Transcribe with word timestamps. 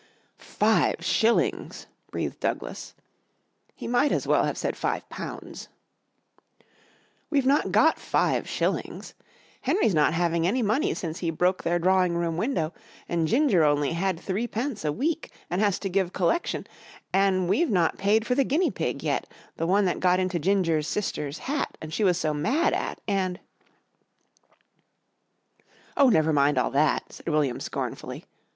"Five 0.39 1.05
shillings!" 1.05 1.85
breathed 2.09 2.39
Douglas. 2.39 2.95
He 3.75 3.87
might 3.87 4.11
as 4.11 4.25
well 4.25 4.45
have 4.45 4.57
said 4.57 4.75
five 4.75 5.07
pounds. 5.09 5.67
"We've 7.29 7.45
not 7.45 7.71
got 7.71 7.99
five 7.99 8.49
shillings. 8.49 9.13
Henry's 9.61 9.93
not 9.93 10.13
having 10.15 10.47
any 10.47 10.63
money 10.63 10.95
since 10.95 11.19
he 11.19 11.29
broke 11.29 11.61
their 11.61 11.77
drawing 11.77 12.15
room 12.17 12.35
window 12.35 12.73
an' 13.07 13.27
Ginger 13.27 13.63
only 13.63 13.91
has 13.93 14.15
3_d._ 14.15 14.83
a 14.83 14.91
week 14.91 15.31
an' 15.51 15.59
has 15.59 15.77
to 15.77 15.87
give 15.87 16.13
collection 16.13 16.65
an' 17.13 17.45
we've 17.47 17.69
not 17.69 17.99
paid 17.99 18.25
for 18.25 18.33
the 18.33 18.43
guinea 18.43 18.71
pig 18.71 19.03
yet, 19.03 19.31
the 19.57 19.67
one 19.67 19.85
that 19.85 19.99
got 19.99 20.19
into 20.19 20.39
Ginger's 20.39 20.87
sister's 20.87 21.37
hat 21.37 21.77
an' 21.79 21.91
she 21.91 22.03
was 22.03 22.17
so 22.17 22.33
mad 22.33 22.73
at, 22.73 22.99
an'" 23.07 23.37
"Oh, 25.95 26.09
never 26.09 26.33
mind 26.33 26.57
all 26.57 26.71
that," 26.71 27.13
said 27.13 27.27
William, 27.29 27.59
scornfully. 27.59 28.25